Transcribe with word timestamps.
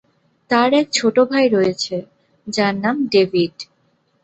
তার 0.49 0.69
এক 0.73 0.87
ছোট 0.93 1.15
ভাই 1.31 1.45
রয়েছে, 1.47 1.95
যার 2.47 2.73
নাম 2.75 2.95
ডেভিড। 3.11 3.55